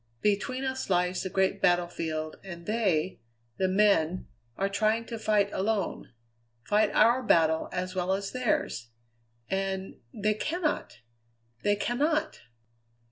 Between 0.23 0.63
us 0.65 0.89
lies 0.89 1.21
the 1.21 1.29
great 1.29 1.61
battlefield, 1.61 2.39
and 2.43 2.65
they, 2.65 3.19
the 3.57 3.67
men, 3.67 4.25
are 4.57 4.67
trying 4.67 5.05
to 5.05 5.19
fight 5.19 5.51
alone 5.53 6.11
fight 6.63 6.89
our 6.95 7.21
battle 7.21 7.69
as 7.71 7.93
well 7.93 8.11
as 8.13 8.31
theirs. 8.31 8.89
And 9.47 9.99
they 10.11 10.33
cannot! 10.33 11.01
they 11.61 11.75
cannot!" 11.75 12.39